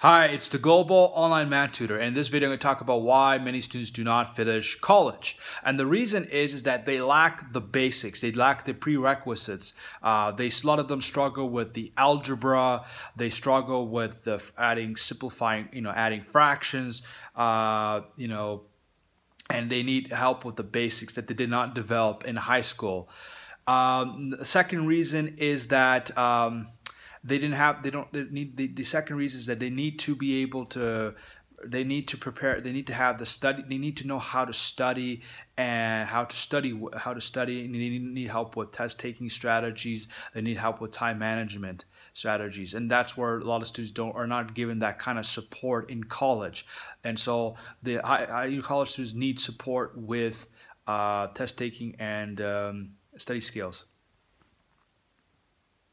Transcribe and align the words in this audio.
Hi, 0.00 0.26
it's 0.26 0.50
the 0.50 0.58
Global 0.58 1.10
Online 1.14 1.48
Math 1.48 1.72
Tutor. 1.72 1.96
and 1.96 2.08
In 2.08 2.12
this 2.12 2.28
video, 2.28 2.48
I'm 2.48 2.50
going 2.50 2.58
to 2.58 2.62
talk 2.62 2.82
about 2.82 3.00
why 3.00 3.38
many 3.38 3.62
students 3.62 3.90
do 3.90 4.04
not 4.04 4.36
finish 4.36 4.78
college. 4.78 5.38
And 5.64 5.80
the 5.80 5.86
reason 5.86 6.26
is, 6.26 6.52
is 6.52 6.64
that 6.64 6.84
they 6.84 7.00
lack 7.00 7.54
the 7.54 7.62
basics. 7.62 8.20
They 8.20 8.30
lack 8.30 8.66
the 8.66 8.74
prerequisites. 8.74 9.72
Uh, 10.02 10.32
they, 10.32 10.48
a 10.48 10.66
lot 10.66 10.80
of 10.80 10.88
them 10.88 11.00
struggle 11.00 11.48
with 11.48 11.72
the 11.72 11.94
algebra. 11.96 12.84
They 13.16 13.30
struggle 13.30 13.88
with 13.88 14.22
the 14.24 14.44
adding, 14.58 14.96
simplifying, 14.96 15.70
you 15.72 15.80
know, 15.80 15.92
adding 15.92 16.20
fractions, 16.20 17.00
uh, 17.34 18.02
you 18.18 18.28
know, 18.28 18.64
and 19.48 19.70
they 19.70 19.82
need 19.82 20.12
help 20.12 20.44
with 20.44 20.56
the 20.56 20.62
basics 20.62 21.14
that 21.14 21.26
they 21.26 21.32
did 21.32 21.48
not 21.48 21.74
develop 21.74 22.26
in 22.26 22.36
high 22.36 22.60
school. 22.60 23.08
Um, 23.66 24.34
the 24.38 24.44
second 24.44 24.88
reason 24.88 25.36
is 25.38 25.68
that 25.68 26.16
um, 26.18 26.68
they 27.26 27.38
didn't 27.38 27.56
have 27.56 27.82
they 27.82 27.90
don't 27.90 28.12
they 28.12 28.24
need 28.24 28.56
the, 28.56 28.66
the 28.68 28.84
second 28.84 29.16
reason 29.16 29.38
is 29.40 29.46
that 29.46 29.60
they 29.60 29.70
need 29.70 29.98
to 29.98 30.14
be 30.14 30.42
able 30.42 30.64
to 30.64 31.14
they 31.64 31.84
need 31.84 32.06
to 32.08 32.16
prepare 32.16 32.60
they 32.60 32.72
need 32.72 32.86
to 32.86 32.94
have 32.94 33.18
the 33.18 33.26
study 33.26 33.64
they 33.68 33.78
need 33.78 33.96
to 33.96 34.06
know 34.06 34.18
how 34.18 34.44
to 34.44 34.52
study 34.52 35.22
and 35.58 36.06
how 36.06 36.24
to 36.24 36.36
study 36.36 36.78
how 36.96 37.14
to 37.14 37.20
study 37.20 37.64
and 37.64 37.74
they 37.74 37.98
need 37.98 38.28
help 38.28 38.56
with 38.56 38.72
test 38.72 39.00
taking 39.00 39.28
strategies. 39.28 40.06
They 40.34 40.42
need 40.42 40.58
help 40.58 40.80
with 40.80 40.92
time 40.92 41.18
management 41.18 41.86
strategies. 42.12 42.74
And 42.74 42.90
that's 42.90 43.16
where 43.16 43.38
a 43.38 43.44
lot 43.44 43.62
of 43.62 43.68
students 43.68 43.92
don't 43.92 44.14
are 44.14 44.26
not 44.26 44.54
given 44.54 44.80
that 44.80 44.98
kind 44.98 45.18
of 45.18 45.24
support 45.24 45.90
in 45.90 46.04
college. 46.04 46.66
And 47.04 47.18
so 47.18 47.56
the 47.82 47.98
college 48.62 48.90
students 48.90 49.14
need 49.14 49.40
support 49.40 49.96
with 49.96 50.46
uh, 50.86 51.28
test 51.28 51.58
taking 51.58 51.96
and 51.98 52.40
um, 52.40 52.90
study 53.16 53.40
skills 53.40 53.86